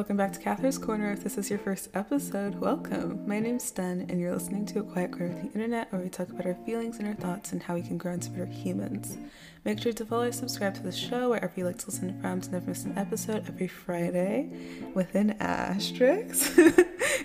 [0.00, 1.12] Welcome back to Cathar's Corner.
[1.12, 3.28] If this is your first episode, welcome.
[3.28, 6.08] My name's Sten, and you're listening to a quiet corner of the internet where we
[6.08, 9.18] talk about our feelings and our thoughts and how we can grow into better humans.
[9.66, 12.40] Make sure to follow or subscribe to the show wherever you like to listen from
[12.40, 14.48] to never miss an episode every Friday
[14.94, 16.56] with an asterisk.
[16.58, 16.78] and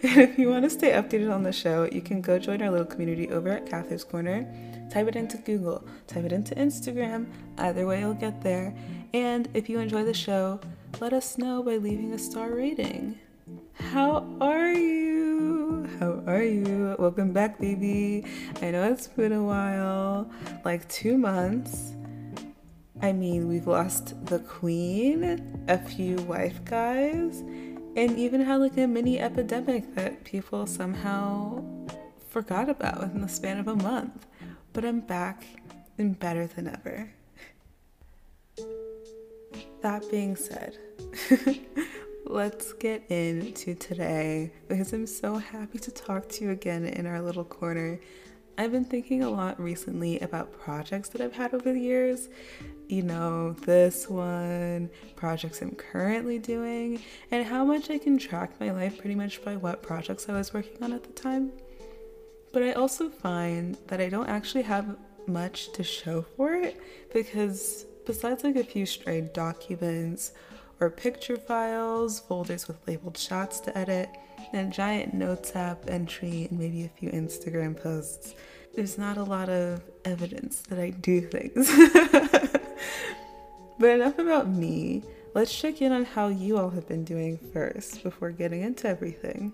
[0.04, 2.86] if you want to stay updated on the show, you can go join our little
[2.86, 4.46] community over at Cathar's Corner.
[4.92, 7.28] Type it into Google, type it into Instagram.
[7.57, 8.76] Either way, you'll get there.
[9.14, 10.60] And if you enjoy the show,
[11.02, 13.19] let us know by leaving a star rating.
[13.74, 15.88] How are you?
[16.00, 16.96] How are you?
[16.97, 18.24] Welcome back, baby.
[18.61, 20.32] I know it's been a while
[20.64, 21.93] like two months.
[23.02, 27.41] I mean, we've lost the queen, a few wife guys,
[27.96, 31.64] and even had like a mini epidemic that people somehow
[32.30, 34.25] forgot about in the span of a month.
[34.72, 35.45] But I'm back
[35.97, 37.11] and better than ever.
[39.86, 40.80] That being said,
[42.25, 47.22] let's get into today because I'm so happy to talk to you again in our
[47.22, 48.00] little corner.
[48.58, 52.30] I've been thinking a lot recently about projects that I've had over the years.
[52.88, 56.99] You know, this one, projects I'm currently doing,
[57.30, 60.52] and how much I can track my life pretty much by what projects I was
[60.52, 61.52] working on at the time.
[62.52, 66.81] But I also find that I don't actually have much to show for it
[67.14, 70.34] because besides like a few strayed documents
[70.80, 74.09] or picture files, folders with labeled shots to edit,
[74.53, 78.36] and a giant notes app entry and maybe a few Instagram posts,
[78.76, 81.72] there's not a lot of evidence that I do things.
[83.80, 85.03] but enough about me.
[85.33, 89.53] Let's check in on how you all have been doing first before getting into everything.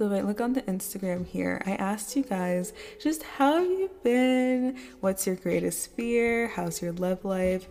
[0.00, 3.68] So if I look on the Instagram here, I asked you guys just how have
[3.68, 4.78] you been?
[5.00, 6.48] What's your greatest fear?
[6.48, 7.68] How's your love life?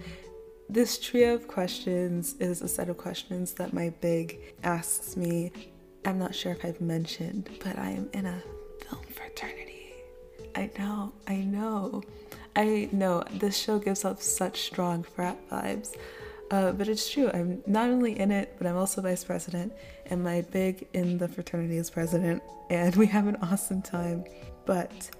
[0.69, 5.51] This trio of questions is a set of questions that my big asks me.
[6.05, 8.43] I'm not sure if I've mentioned, but I am in a
[8.87, 9.93] film fraternity.
[10.53, 12.03] I know, I know.
[12.55, 15.95] I know this show gives off such strong frat vibes.
[16.51, 17.29] Uh, but it's true.
[17.33, 19.71] I'm not only in it, but I'm also vice president,
[20.07, 24.23] and my big in the fraternity is president, and we have an awesome time.
[24.65, 25.11] But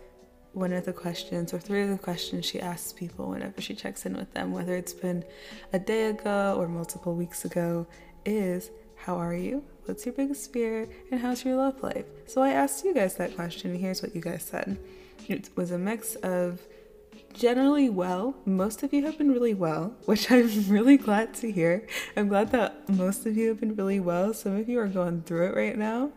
[0.54, 4.06] one of the questions, or three of the questions she asks people whenever she checks
[4.08, 5.24] in with them, whether it's been
[5.72, 7.86] a day ago or multiple weeks ago,
[8.26, 9.64] is How are you?
[9.86, 10.88] What's your biggest fear?
[11.12, 12.06] And how's your love life?
[12.28, 14.78] So I asked you guys that question, and here's what you guys said.
[15.28, 16.60] It was a mix of
[17.34, 18.36] generally well.
[18.46, 21.88] Most of you have been really well, which I'm really glad to hear.
[22.16, 24.34] I'm glad that most of you have been really well.
[24.34, 26.12] Some of you are going through it right now.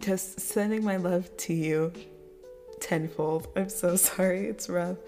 [0.00, 1.92] Just sending my love to you
[2.80, 3.48] tenfold.
[3.56, 4.98] I'm so sorry, it's rough.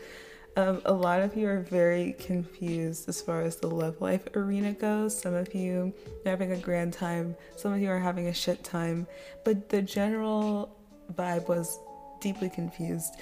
[0.55, 4.73] Um, a lot of you are very confused as far as the love life arena
[4.73, 5.19] goes.
[5.19, 5.95] Some of you
[6.27, 9.07] are having a grand time, some of you are having a shit time,
[9.47, 10.77] but the general
[11.15, 11.79] vibe was
[12.21, 13.15] deeply confused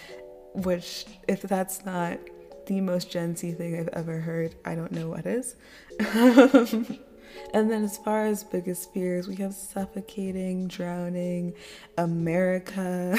[0.55, 2.19] which, if that's not
[2.67, 5.57] the most Gen Z thing I've ever heard, I don't know what is.
[5.99, 11.55] and then, as far as biggest fears, we have suffocating, drowning,
[11.99, 13.19] America,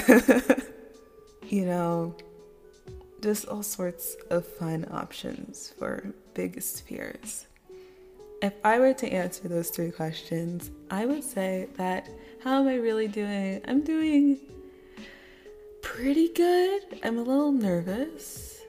[1.50, 2.16] you know,
[3.22, 7.46] just all sorts of fun options for biggest fears.
[8.42, 12.10] If I were to answer those three questions, I would say that
[12.44, 13.62] how am I really doing?
[13.68, 14.40] I'm doing
[15.82, 16.82] pretty good.
[17.04, 18.62] I'm a little nervous,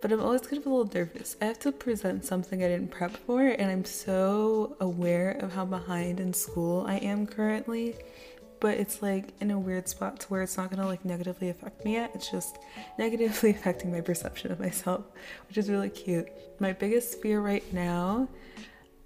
[0.00, 1.36] but I'm always kind of a little nervous.
[1.40, 5.64] I have to present something I didn't prep for, and I'm so aware of how
[5.64, 7.96] behind in school I am currently.
[8.60, 11.84] But it's like in a weird spot to where it's not gonna like negatively affect
[11.84, 12.10] me yet.
[12.14, 12.58] It's just
[12.98, 15.04] negatively affecting my perception of myself,
[15.46, 16.28] which is really cute.
[16.58, 18.28] My biggest fear right now,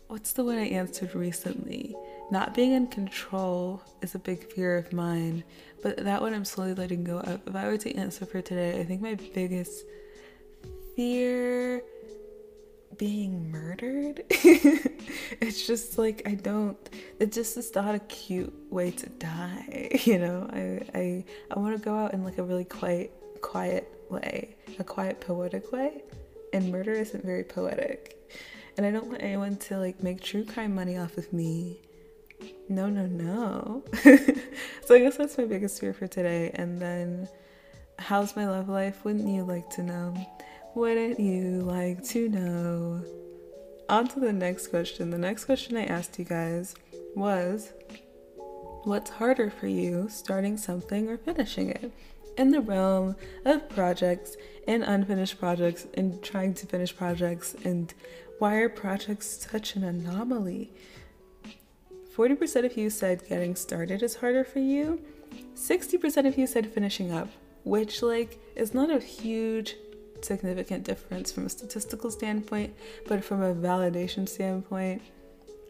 [0.09, 1.95] what's the one I answered recently?
[2.33, 5.45] Not being in control is a big fear of mine,
[5.83, 7.43] but that one I'm slowly letting go of.
[7.47, 9.85] If I were to answer for today, I think my biggest
[10.97, 11.83] fear
[12.97, 14.23] being murdered.
[14.31, 16.79] it's just like I don't
[17.21, 20.49] it just is not a cute way to die, you know.
[20.51, 21.25] I I
[21.55, 23.13] I want to go out in like a really quiet
[23.43, 26.03] quiet way, a quiet poetic way,
[26.55, 28.17] and murder isn't very poetic.
[28.79, 31.83] And I don't want anyone to like make true crime money off of me
[32.73, 33.85] no, no, no.
[34.85, 36.51] so I guess that's my biggest fear for today.
[36.55, 37.29] And then,
[37.99, 39.05] how's my love life?
[39.05, 40.15] Wouldn't you like to know?
[40.75, 43.05] Wouldn't you like to know?
[43.89, 45.11] On to the next question.
[45.11, 46.75] The next question I asked you guys
[47.15, 47.73] was
[48.85, 51.93] What's harder for you, starting something or finishing it?
[52.37, 54.37] In the realm of projects
[54.67, 57.93] and unfinished projects and trying to finish projects, and
[58.39, 60.73] why are projects such an anomaly?
[62.17, 65.01] 40% of you said getting started is harder for you.
[65.55, 67.29] 60% of you said finishing up,
[67.65, 69.77] which like is not a huge
[70.21, 72.75] significant difference from a statistical standpoint,
[73.07, 75.03] but from a validation standpoint,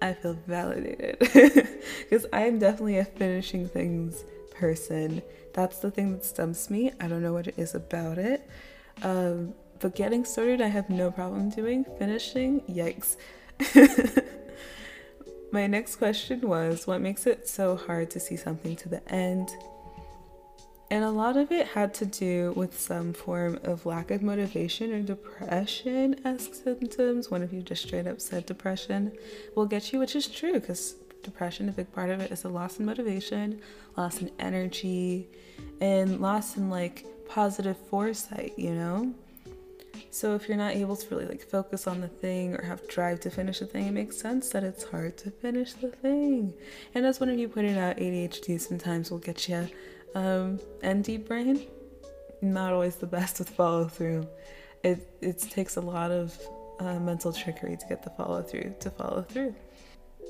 [0.01, 5.23] I feel validated because I am definitely a finishing things person.
[5.55, 6.93] That's the thing that stumps me.
[7.01, 8.49] I don't know what it is about it.
[9.03, 11.85] Um, but getting started, I have no problem doing.
[11.99, 13.17] Finishing, yikes.
[15.53, 19.51] My next question was what makes it so hard to see something to the end?
[20.91, 24.93] And a lot of it had to do with some form of lack of motivation
[24.95, 27.31] or depression as symptoms.
[27.31, 29.13] One of you just straight up said depression
[29.55, 32.49] will get you, which is true because depression, a big part of it is a
[32.49, 33.61] loss in motivation,
[33.95, 35.29] loss in energy,
[35.83, 39.15] and loss in like positive foresight, you know?
[40.13, 43.21] So if you're not able to really like focus on the thing or have drive
[43.21, 46.53] to finish the thing, it makes sense that it's hard to finish the thing.
[46.95, 49.69] And as one of you pointed out, ADHD sometimes will get you
[50.15, 50.61] um,
[51.01, 51.67] deep brain,
[52.43, 54.29] not always the best with follow through.
[54.85, 56.39] It it takes a lot of
[56.79, 59.55] uh, mental trickery to get the follow through to follow through.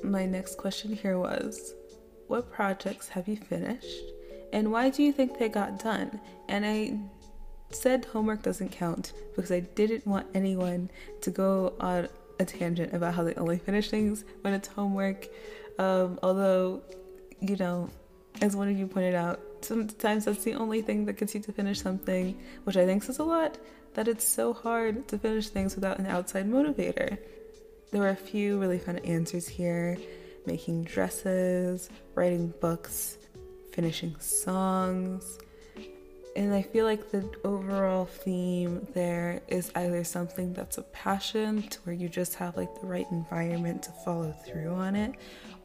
[0.04, 1.74] My next question here was,
[2.28, 4.04] what projects have you finished,
[4.52, 6.20] and why do you think they got done?
[6.48, 7.00] And I
[7.74, 10.90] said homework doesn't count because I didn't want anyone
[11.20, 12.08] to go on
[12.38, 15.28] a tangent about how they only finish things when it's homework.
[15.78, 16.82] Um, although,
[17.40, 17.90] you know,
[18.40, 21.52] as one of you pointed out, sometimes that's the only thing that gets you to
[21.52, 23.58] finish something, which I think says a lot,
[23.94, 27.18] that it's so hard to finish things without an outside motivator.
[27.90, 29.98] There were a few really fun answers here
[30.46, 33.18] making dresses, writing books,
[33.72, 35.38] finishing songs.
[36.34, 41.78] And I feel like the overall theme there is either something that's a passion to
[41.80, 45.14] where you just have like the right environment to follow through on it,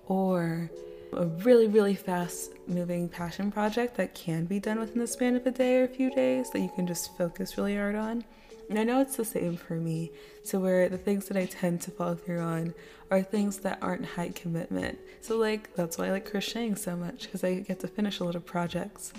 [0.07, 0.69] or
[1.13, 5.47] a really, really fast moving passion project that can be done within the span of
[5.47, 8.25] a day or a few days that you can just focus really hard on.
[8.69, 10.11] And I know it's the same for me,
[10.47, 12.73] to where the things that I tend to follow through on
[13.09, 14.99] are things that aren't high commitment.
[15.21, 18.25] So, like, that's why I like crocheting so much, because I get to finish a
[18.25, 19.13] lot of projects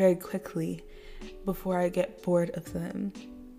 [0.00, 0.82] very quickly
[1.44, 3.12] before I get bored of them.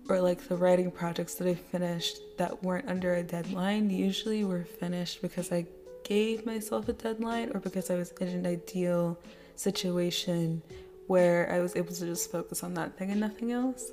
[0.08, 4.64] Or, like, the writing projects that I finished that weren't under a deadline usually were
[4.64, 5.66] finished because I
[6.02, 9.16] gave myself a deadline or because I was in an ideal
[9.54, 10.62] situation
[11.06, 13.92] where I was able to just focus on that thing and nothing else,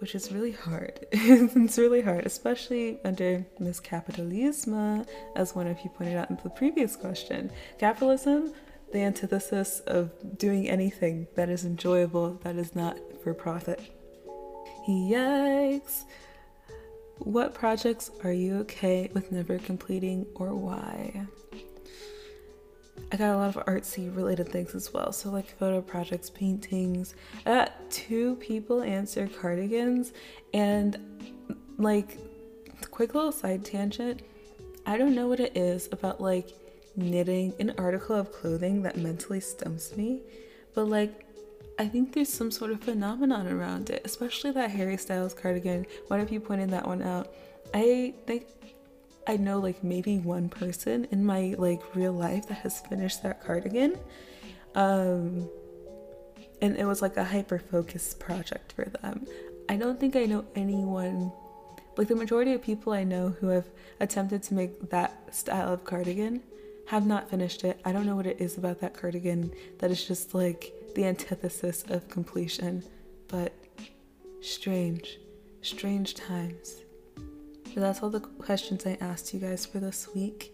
[0.00, 1.06] which is really hard.
[1.12, 5.04] it's really hard, especially under Miss Capitalism,
[5.36, 7.50] as one of you pointed out in the previous question.
[7.78, 8.54] Capitalism,
[8.92, 13.80] the antithesis of doing anything that is enjoyable, that is not for profit.
[14.88, 16.04] Yikes!
[17.18, 21.26] What projects are you okay with never completing or why?
[23.12, 25.12] I got a lot of artsy related things as well.
[25.12, 27.14] So, like photo projects, paintings.
[27.44, 30.12] I got two people answer cardigans,
[30.54, 30.98] and
[31.76, 32.18] like,
[32.90, 34.22] quick little side tangent.
[34.86, 36.48] I don't know what it is about like
[36.96, 40.22] knitting an article of clothing that mentally stumps me,
[40.74, 41.26] but like,
[41.78, 45.86] I think there's some sort of phenomenon around it, especially that Harry Styles cardigan.
[46.08, 47.32] One of you pointed that one out.
[47.72, 48.46] I think
[49.26, 53.42] I know like maybe one person in my like real life that has finished that
[53.44, 53.98] cardigan.
[54.74, 55.48] Um
[56.62, 59.26] and it was like a hyper focused project for them.
[59.68, 61.32] I don't think I know anyone
[61.96, 63.66] like the majority of people I know who have
[64.00, 66.42] attempted to make that style of cardigan
[66.90, 67.80] have not finished it.
[67.84, 71.84] I don't know what it is about that cardigan that is just like the antithesis
[71.88, 72.82] of completion,
[73.28, 73.52] but
[74.40, 75.20] strange,
[75.62, 76.82] strange times.
[77.72, 80.52] But that's all the questions I asked you guys for this week.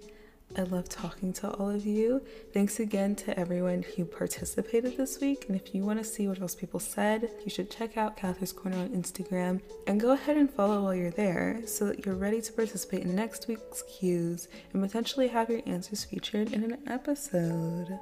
[0.54, 2.22] I love talking to all of you.
[2.54, 5.46] Thanks again to everyone who participated this week.
[5.48, 8.52] And if you want to see what else people said, you should check out Cathar's
[8.52, 12.40] Corner on Instagram and go ahead and follow while you're there so that you're ready
[12.40, 17.98] to participate in next week's cues and potentially have your answers featured in an episode.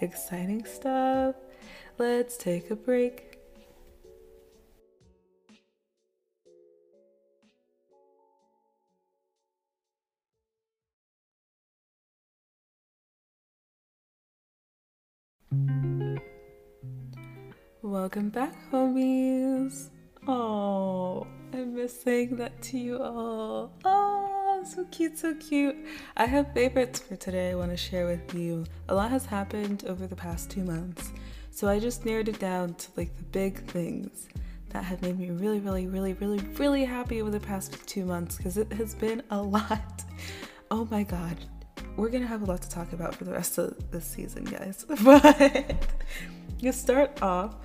[0.00, 1.34] Exciting stuff.
[1.98, 3.33] Let's take a break.
[17.82, 19.90] Welcome back, homies.
[20.26, 23.72] Oh, I miss saying that to you all.
[23.84, 25.76] Oh, so cute, so cute.
[26.16, 28.64] I have favorites for today I want to share with you.
[28.88, 31.12] A lot has happened over the past two months,
[31.50, 34.28] so I just narrowed it down to like the big things
[34.70, 38.36] that have made me really, really, really, really, really happy over the past two months
[38.36, 40.04] because it has been a lot.
[40.70, 41.36] Oh my god.
[41.96, 44.84] We're gonna have a lot to talk about for the rest of this season, guys.
[45.04, 45.86] But
[46.58, 47.56] you start off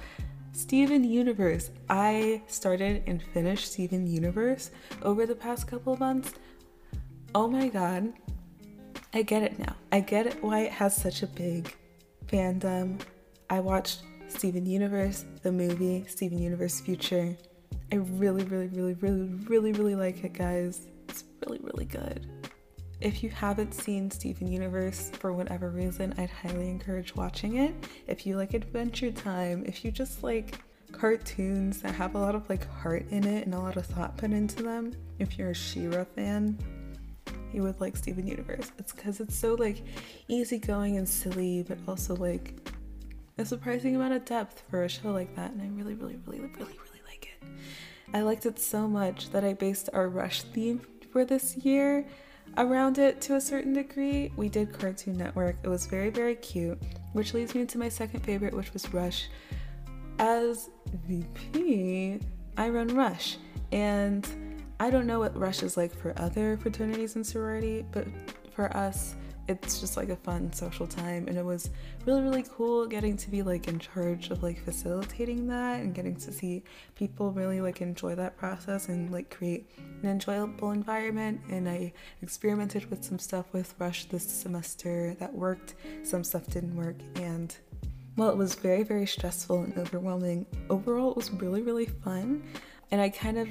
[0.52, 1.72] Steven Universe.
[1.90, 4.72] I started and finished Steven Universe
[5.02, 6.34] over the past couple of months.
[7.34, 8.14] Oh my god.
[9.14, 9.76] I get it now.
[9.92, 11.76] I get it why it has such a big
[12.28, 13.00] fandom.
[13.50, 17.36] I watched Steven Universe, the movie, Steven Universe Future.
[17.92, 20.88] I really, really, really, really, really, really like it, guys.
[21.08, 22.28] It's really, really good.
[23.02, 27.74] If you haven't seen Steven Universe for whatever reason, I'd highly encourage watching it.
[28.08, 30.60] If you like Adventure Time, if you just like
[30.92, 34.18] cartoons that have a lot of like heart in it and a lot of thought
[34.18, 36.58] put into them, if you're a She-Ra fan,
[37.54, 38.74] you would like Steven Universe.
[38.78, 39.82] It's because it's so like
[40.28, 42.54] easygoing and silly, but also like
[43.38, 45.52] a surprising amount of depth for a show like that.
[45.52, 47.48] And I really, really, really, really, really like it.
[48.14, 50.82] I liked it so much that I based our Rush theme
[51.14, 52.06] for this year
[52.58, 54.32] around it to a certain degree.
[54.36, 55.58] We did Cartoon Network.
[55.64, 56.82] It was very, very cute,
[57.14, 59.28] which leads me to my second favorite, which was Rush.
[60.20, 60.70] As
[61.08, 62.20] VP,
[62.58, 63.38] I run Rush,
[63.72, 64.28] and
[64.80, 68.06] I don't know what Rush is like for other fraternities and sorority, but
[68.54, 69.16] for us,
[69.50, 71.72] it's just like a fun social time and it was
[72.06, 76.16] really really cool getting to be like in charge of like facilitating that and getting
[76.16, 76.64] to see
[76.96, 79.70] people really like enjoy that process and like create
[80.04, 81.92] an enjoyable environment and I
[82.22, 87.56] experimented with some stuff with Rush this semester that worked some stuff didn't work and
[88.16, 92.44] while it was very very stressful and overwhelming overall it was really really fun
[92.92, 93.50] and I kind of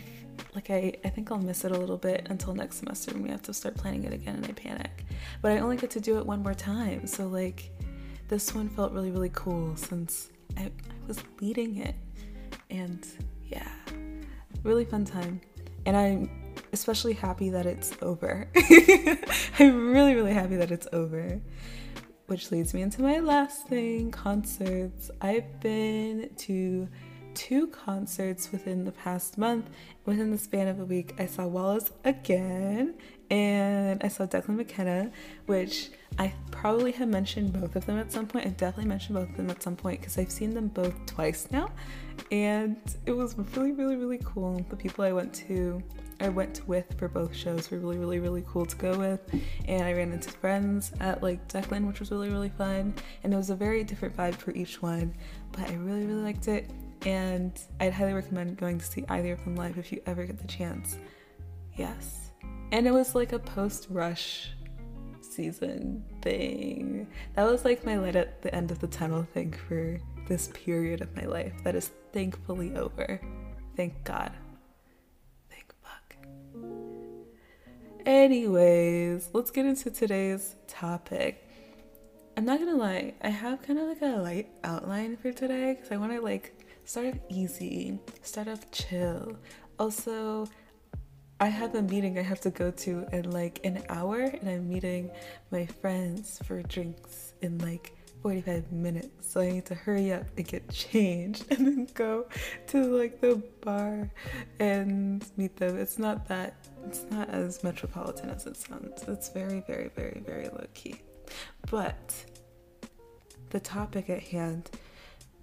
[0.54, 3.30] like I, I think I'll miss it a little bit until next semester when we
[3.30, 5.04] have to start planning it again and I panic.
[5.42, 7.06] But I only get to do it one more time.
[7.06, 7.70] So like
[8.28, 10.70] this one felt really, really cool since I, I
[11.06, 11.94] was leading it.
[12.70, 13.06] And
[13.46, 13.68] yeah,
[14.62, 15.40] really fun time.
[15.86, 16.30] And I'm
[16.72, 18.48] especially happy that it's over.
[19.58, 21.40] I'm really, really happy that it's over.
[22.26, 25.10] Which leads me into my last thing concerts.
[25.22, 26.88] I've been to
[27.38, 29.70] two concerts within the past month.
[30.04, 32.94] Within the span of a week, I saw Wallace again
[33.30, 35.12] and I saw Declan McKenna,
[35.46, 38.46] which I probably have mentioned both of them at some point.
[38.46, 41.46] I definitely mentioned both of them at some point because I've seen them both twice
[41.52, 41.70] now,
[42.32, 42.76] and
[43.06, 44.64] it was really, really, really cool.
[44.68, 45.80] The people I went to,
[46.20, 49.20] I went with for both shows were really, really, really cool to go with,
[49.68, 53.36] and I ran into friends at like Declan, which was really, really fun, and it
[53.36, 55.14] was a very different vibe for each one,
[55.52, 56.68] but I really, really liked it
[57.04, 60.38] and I'd highly recommend going to see either of them live if you ever get
[60.38, 60.98] the chance.
[61.76, 62.32] Yes.
[62.72, 64.50] And it was like a post rush
[65.20, 67.06] season thing.
[67.34, 71.00] That was like my light at the end of the tunnel thing for this period
[71.00, 73.20] of my life that is thankfully over.
[73.76, 74.32] Thank God.
[75.48, 76.16] Thank fuck.
[78.04, 81.48] Anyways, let's get into today's topic.
[82.36, 85.90] I'm not gonna lie, I have kind of like a light outline for today because
[85.90, 86.57] I want to like
[86.88, 89.36] start off easy, start off chill.
[89.78, 90.48] Also,
[91.38, 94.66] I have a meeting I have to go to in like an hour, and I'm
[94.70, 95.10] meeting
[95.50, 99.30] my friends for drinks in like 45 minutes.
[99.30, 102.26] So I need to hurry up and get changed and then go
[102.68, 104.10] to like the bar
[104.58, 105.78] and meet them.
[105.78, 106.54] It's not that,
[106.86, 109.02] it's not as metropolitan as it sounds.
[109.06, 111.02] It's very, very, very, very low key.
[111.70, 112.14] But
[113.50, 114.70] the topic at hand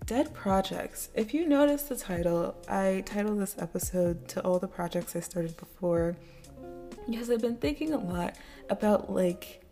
[0.06, 1.10] Dead Projects.
[1.16, 5.58] If you notice the title, I titled this episode to all the projects I started
[5.58, 6.16] before
[7.10, 8.36] because I've been thinking a lot
[8.70, 9.64] about like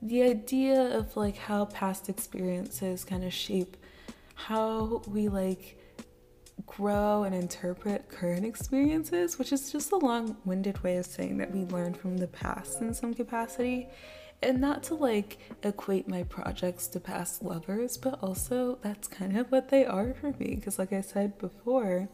[0.00, 3.76] the idea of like how past experiences kind of shape
[4.34, 5.78] how we like
[6.64, 11.52] grow and interpret current experiences, which is just a long winded way of saying that
[11.52, 13.88] we learn from the past in some capacity
[14.42, 19.50] and not to like equate my projects to past lovers, but also that's kind of
[19.50, 20.54] what they are for me.
[20.54, 22.08] Because, like I said before,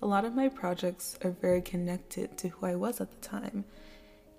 [0.00, 3.64] a lot of my projects are very connected to who I was at the time.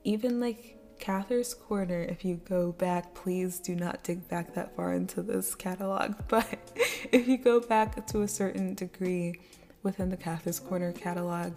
[0.03, 4.93] Even like Cathar's Corner, if you go back, please do not dig back that far
[4.93, 6.15] into this catalog.
[6.27, 6.71] But
[7.11, 9.39] if you go back to a certain degree
[9.83, 11.53] within the Cathar's Corner catalog,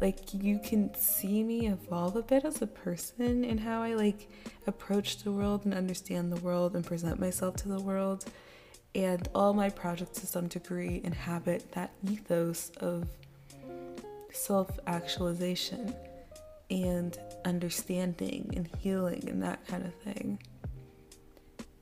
[0.00, 4.28] like you can see me evolve a bit as a person and how I like
[4.66, 8.24] approach the world and understand the world and present myself to the world.
[8.94, 13.08] And all my projects to some degree inhabit that ethos of
[14.32, 15.94] self actualization
[16.70, 20.38] and understanding and healing and that kind of thing.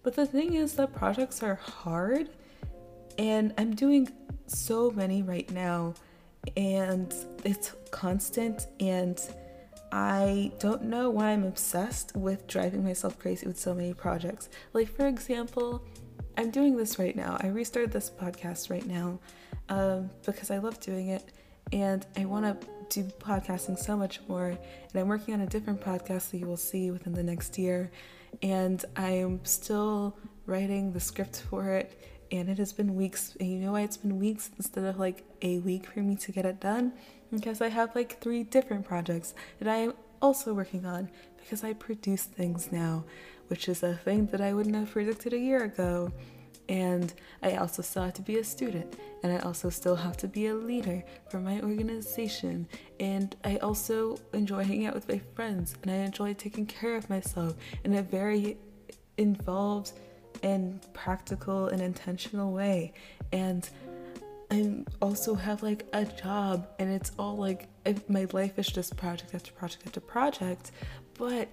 [0.03, 2.29] But the thing is that projects are hard,
[3.19, 4.11] and I'm doing
[4.47, 5.95] so many right now
[6.57, 9.21] and it's constant and
[9.93, 14.49] I don't know why I'm obsessed with driving myself crazy with so many projects.
[14.73, 15.85] Like, for example,
[16.39, 17.37] I'm doing this right now.
[17.41, 19.19] I restarted this podcast right now
[19.69, 21.23] um, because I love doing it
[21.73, 24.49] and I want to do podcasting so much more.
[24.49, 24.59] And
[24.95, 27.91] I'm working on a different podcast that you will see within the next year.
[28.43, 31.99] And I am still writing the script for it.
[32.33, 33.37] And it has been weeks.
[33.39, 36.33] And you know why it's been weeks instead of like a week for me to
[36.33, 36.95] get it done?
[37.31, 41.75] Because I have like three different projects that I am also working on because I
[41.75, 43.05] produce things now,
[43.49, 46.11] which is a thing that I wouldn't have predicted a year ago.
[46.69, 47.13] And
[47.43, 50.47] I also still have to be a student, and I also still have to be
[50.47, 52.69] a leader for my organization.
[53.01, 57.11] And I also enjoy hanging out with my friends, and I enjoy taking care of
[57.11, 58.57] myself in a very
[59.19, 59.93] involved
[60.43, 62.93] and practical and intentional way.
[63.33, 63.69] And
[64.51, 67.69] I also have like a job, and it's all like
[68.09, 70.73] my life is just project after project after project.
[71.19, 71.49] But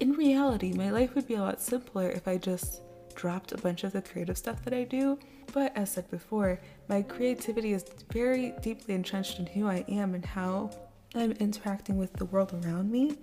[0.00, 2.82] in reality, my life would be a lot simpler if I just
[3.14, 5.18] dropped a bunch of the creative stuff that I do.
[5.52, 10.24] But as said before, my creativity is very deeply entrenched in who I am and
[10.24, 10.70] how
[11.14, 13.16] I'm interacting with the world around me.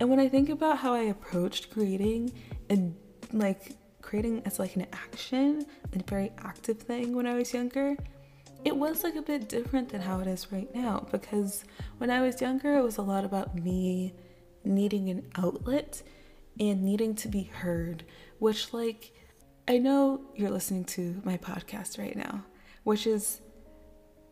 [0.00, 2.32] And when I think about how I approached creating
[2.68, 2.96] and
[3.32, 3.72] like
[4.04, 7.96] creating as like an action and very active thing when I was younger,
[8.62, 11.64] it was like a bit different than how it is right now because
[11.98, 14.12] when I was younger, it was a lot about me
[14.62, 16.02] needing an outlet
[16.60, 18.04] and needing to be heard,
[18.38, 19.12] which like
[19.66, 22.44] I know you're listening to my podcast right now,
[22.82, 23.40] which is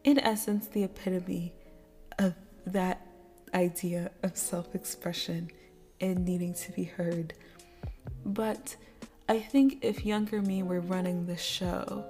[0.04, 1.54] in essence the epitome
[2.18, 2.34] of
[2.66, 3.06] that
[3.54, 5.50] idea of self expression
[5.98, 7.32] and needing to be heard.
[8.26, 8.76] But
[9.28, 12.04] I think if younger me were running the show,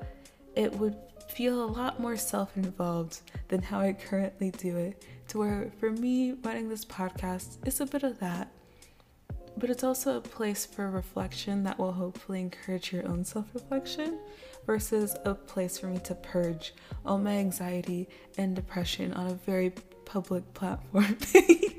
[0.56, 0.96] it would
[1.28, 5.04] feel a lot more self involved than how I currently do it.
[5.28, 8.52] To where for me, running this podcast is a bit of that
[9.56, 14.18] but it's also a place for reflection that will hopefully encourage your own self reflection
[14.66, 18.08] versus a place for me to purge all my anxiety
[18.38, 19.72] and depression on a very
[20.04, 21.16] public platform,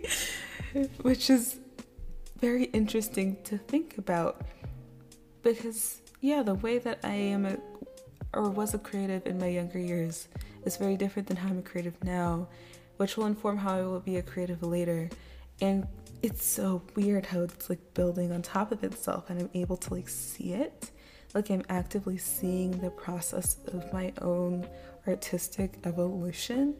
[1.01, 1.59] which is
[2.39, 4.41] very interesting to think about
[5.43, 7.57] because, yeah, the way that I am a,
[8.33, 10.27] or was a creative in my younger years
[10.65, 12.47] is very different than how I'm a creative now,
[12.97, 15.09] which will inform how I will be a creative later.
[15.61, 15.87] And
[16.21, 19.93] it's so weird how it's like building on top of itself and I'm able to
[19.93, 20.89] like see it.
[21.33, 24.65] Like I'm actively seeing the process of my own
[25.07, 26.75] artistic evolution.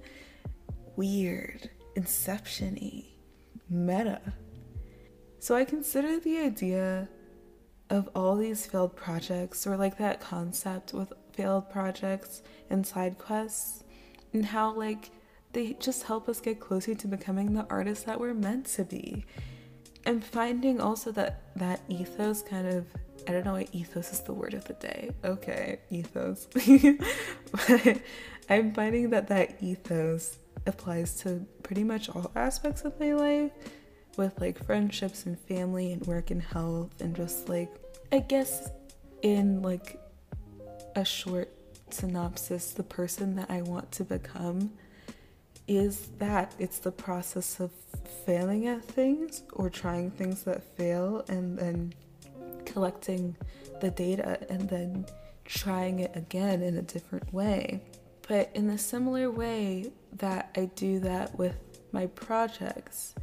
[0.96, 3.04] Weird, inception y,
[3.70, 4.22] meta.
[5.40, 7.10] So I consider the idea
[7.90, 13.84] of all these failed projects or like that concept with failed projects and side quests
[14.34, 15.12] and how like
[15.54, 19.26] they just help us get closer to becoming the artists that we're meant to be.
[20.06, 22.88] And finding also that that ethos kind of
[23.28, 25.12] I don't know why ethos is the word of the day.
[25.24, 26.48] Okay, ethos.
[27.52, 28.02] but
[28.50, 33.52] I'm finding that that ethos applies to pretty much all aspects of my life
[34.18, 37.70] with like friendships and family and work and health and just like
[38.12, 38.70] I guess
[39.22, 40.00] in like
[40.96, 41.50] a short
[41.90, 44.72] synopsis the person that I want to become
[45.68, 47.72] is that it's the process of
[48.26, 51.94] failing at things or trying things that fail and then
[52.66, 53.36] collecting
[53.82, 55.06] the data and then
[55.46, 57.82] trying it again in a different way.
[58.28, 61.56] But in a similar way that I do that with
[61.92, 63.16] my projects,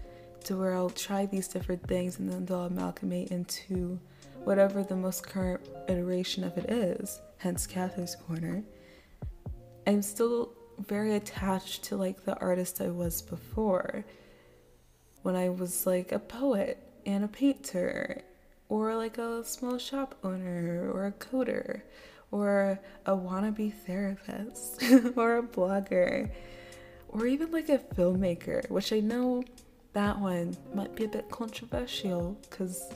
[0.45, 3.99] to where I'll try these different things and then they'll amalgamate into
[4.45, 8.63] whatever the most current iteration of it is, hence Cathar's Corner.
[9.87, 14.05] I'm still very attached to like the artist I was before.
[15.23, 18.23] When I was like a poet and a painter,
[18.69, 21.83] or like a small shop owner, or a coder,
[22.31, 24.83] or a wannabe therapist,
[25.17, 26.31] or a blogger,
[27.09, 29.43] or even like a filmmaker, which I know
[29.93, 32.93] that one might be a bit controversial because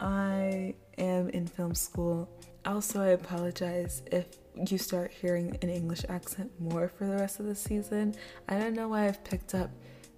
[0.00, 2.28] I am in film school.
[2.64, 7.46] Also, I apologize if you start hearing an English accent more for the rest of
[7.46, 8.14] the season.
[8.48, 9.70] I don't know why I've picked up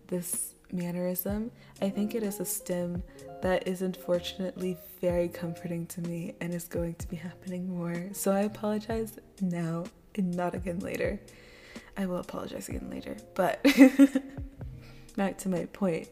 [0.06, 1.50] this mannerism.
[1.82, 3.02] I think it is a stim
[3.42, 8.08] that is unfortunately very comforting to me and is going to be happening more.
[8.12, 11.20] So I apologize now and not again later.
[11.96, 13.16] I will apologize again later.
[13.34, 13.64] But
[15.10, 16.08] back to my point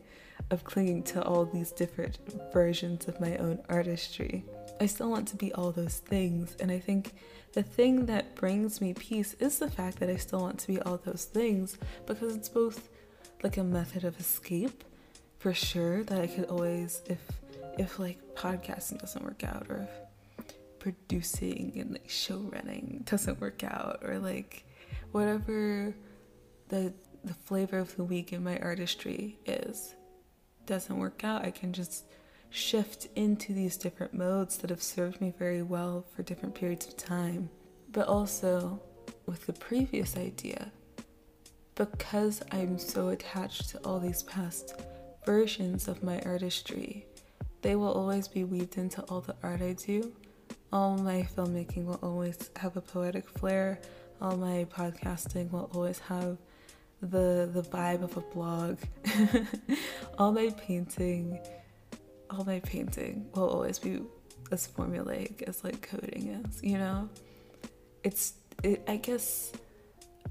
[0.51, 2.19] of clinging to all these different
[2.53, 4.45] versions of my own artistry.
[4.81, 7.15] I still want to be all those things, and I think
[7.53, 10.81] the thing that brings me peace is the fact that I still want to be
[10.81, 12.89] all those things because it's both
[13.43, 14.85] like a method of escape
[15.39, 17.21] for sure that I could always, if
[17.79, 20.45] if like podcasting doesn't work out, or if
[20.79, 24.65] producing and like show running doesn't work out, or like
[25.13, 25.95] whatever
[26.69, 26.93] the
[27.25, 29.95] the flavor of the week in my artistry is
[30.67, 32.05] doesn't work out, I can just
[32.51, 36.97] shift into these different modes that have served me very well for different periods of
[36.97, 37.51] time.
[37.91, 38.81] But also
[39.27, 40.71] with the previous idea,
[41.75, 44.81] because I'm so attached to all these past
[45.25, 47.07] versions of my artistry,
[47.63, 50.13] they will always be weaved into all the art I do.
[50.73, 53.81] All my filmmaking will always have a poetic flair.
[54.21, 56.37] All my podcasting will always have
[57.01, 58.79] the the vibe of a blog.
[60.19, 61.39] all my painting,
[62.31, 64.01] all my painting will always be
[64.51, 67.09] as formulaic as like coding is, you know?
[68.05, 69.53] It's it I guess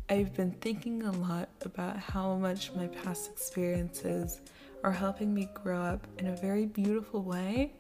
[0.10, 4.40] I've been thinking a lot about how much my past experiences
[4.84, 7.74] are helping me grow up in a very beautiful way.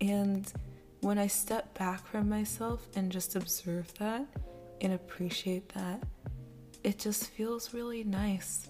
[0.00, 0.52] And
[1.00, 4.26] when I step back from myself and just observe that
[4.80, 6.02] and appreciate that,
[6.84, 8.68] it just feels really nice.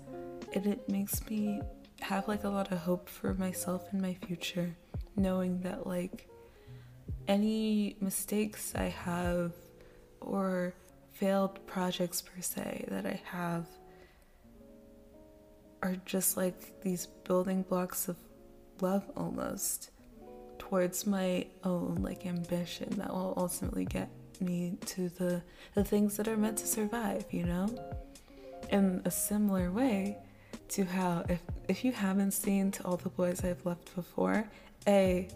[0.54, 1.60] And it makes me
[2.00, 4.74] have like a lot of hope for myself and my future,
[5.16, 6.28] knowing that like
[7.28, 9.52] any mistakes I have
[10.20, 10.74] or
[11.12, 13.66] failed projects per se that I have
[15.82, 18.16] are just like these building blocks of
[18.80, 19.90] love almost
[20.58, 24.08] towards my own like ambition that will ultimately get
[24.40, 25.42] me to the
[25.74, 27.68] the things that are meant to survive, you know?
[28.70, 30.18] In a similar way
[30.70, 34.48] to how if if you haven't seen to all the boys I've left before,
[34.86, 35.28] A,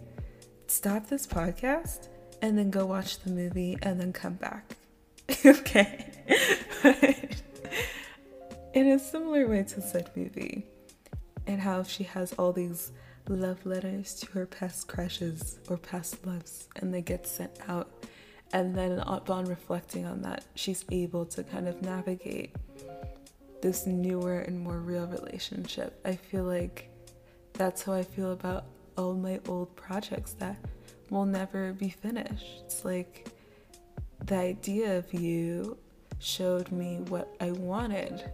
[0.67, 2.09] stop this podcast
[2.41, 4.75] and then go watch the movie and then come back.
[5.45, 6.11] okay.
[8.73, 10.65] in a similar way to said movie,
[11.47, 12.91] and how she has all these
[13.27, 18.05] love letters to her past crushes or past loves, and they get sent out.
[18.53, 22.55] And then, upon reflecting on that, she's able to kind of navigate
[23.61, 25.99] this newer and more real relationship.
[26.05, 26.89] I feel like
[27.53, 28.65] that's how I feel about
[28.97, 30.57] all my old projects that
[31.09, 32.61] will never be finished.
[32.65, 33.27] It's like
[34.25, 35.77] the idea of you
[36.19, 38.31] showed me what I wanted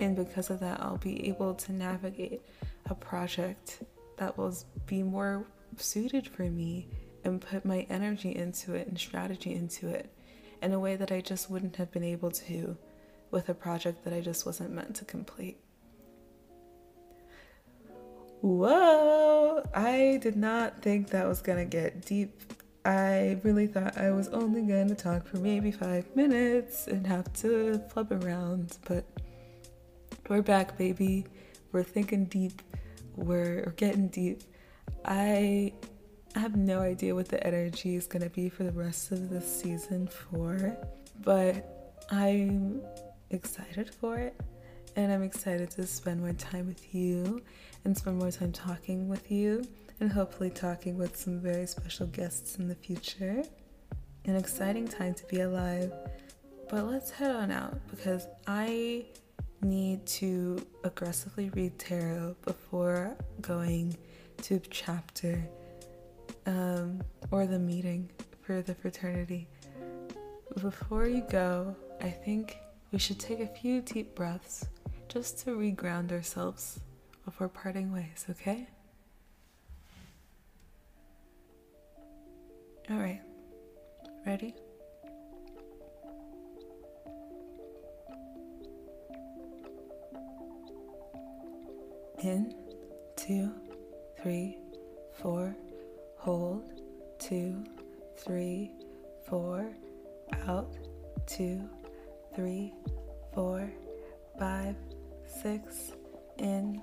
[0.00, 2.40] and because of that, I'll be able to navigate
[2.86, 3.82] a project
[4.16, 5.44] that will be more
[5.76, 6.88] suited for me
[7.24, 10.12] and put my energy into it and strategy into it
[10.62, 12.76] in a way that I just wouldn't have been able to
[13.30, 15.58] with a project that I just wasn't meant to complete.
[18.40, 19.62] Whoa!
[19.74, 22.40] I did not think that was gonna get deep.
[22.84, 27.78] I really thought I was only gonna talk for maybe five minutes and have to
[27.90, 29.04] flub around, but
[30.28, 31.26] we're back, baby.
[31.72, 32.62] We're thinking deep.
[33.16, 34.42] We're, we're getting deep.
[35.04, 35.74] I
[36.34, 39.40] have no idea what the energy is going to be for the rest of the
[39.40, 40.76] season four,
[41.22, 42.82] but I'm
[43.30, 44.40] excited for it.
[44.96, 47.42] And I'm excited to spend more time with you
[47.84, 49.64] and spend more time talking with you
[50.00, 53.42] and hopefully talking with some very special guests in the future.
[54.24, 55.92] An exciting time to be alive.
[56.68, 59.06] But let's head on out because I
[59.62, 63.96] need to aggressively read tarot before going
[64.42, 65.48] to chapter
[66.50, 68.10] um, or the meeting
[68.42, 69.46] for the fraternity.
[70.60, 72.58] Before you go, I think
[72.90, 74.66] we should take a few deep breaths
[75.08, 76.80] just to reground ourselves
[77.24, 78.66] before parting ways, okay?
[82.90, 83.20] All right,
[84.26, 84.54] ready?
[92.24, 92.52] In,
[93.16, 93.52] two,
[94.20, 94.58] three,
[95.22, 95.56] four,
[96.20, 96.62] hold,
[97.18, 97.64] two,
[98.18, 98.70] three,
[99.26, 99.72] four,
[100.46, 100.76] out,
[101.26, 101.66] two,
[102.34, 102.74] three,
[103.32, 103.72] four,
[104.38, 104.76] five,
[105.42, 105.92] six,
[106.36, 106.82] in,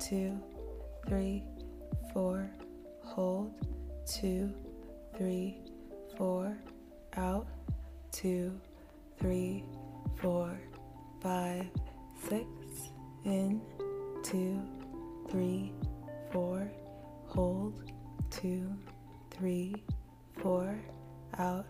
[0.00, 0.36] two,
[1.06, 1.44] three,
[2.12, 2.50] four,
[3.04, 3.54] hold,
[4.04, 4.52] two,
[5.16, 5.58] three,
[6.16, 6.58] four,
[7.16, 7.46] out,
[8.10, 8.60] two,
[9.16, 9.62] three,
[10.20, 10.58] four,
[11.22, 11.66] five,
[12.28, 12.44] six,
[13.24, 13.60] in,
[14.24, 14.60] two,
[15.30, 15.72] three,
[16.32, 16.68] four,
[17.28, 17.91] hold,
[18.42, 18.74] two,
[19.30, 19.72] three,
[20.38, 20.76] four,
[21.38, 21.64] out,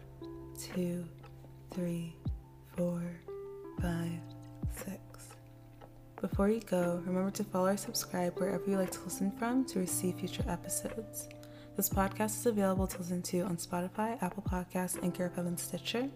[0.59, 1.05] two,
[1.71, 2.17] three,
[2.77, 3.03] four,
[3.83, 4.19] five,
[4.75, 5.01] six.
[6.19, 9.81] Before you go, remember to follow or subscribe wherever you like to listen from to
[9.81, 11.29] receive future episodes.
[11.77, 16.09] This podcast is available to listen to on Spotify, Apple Podcasts, Anchor FM, and Stitcher.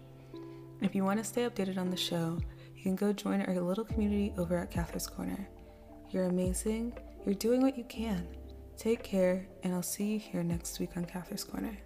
[0.81, 2.39] If you want to stay updated on the show,
[2.75, 5.47] you can go join our little community over at Cathar's Corner.
[6.09, 6.93] You're amazing,
[7.25, 8.27] You're doing what you can.
[8.77, 11.77] Take care, and I'll see you here next week on Cathar's Corner.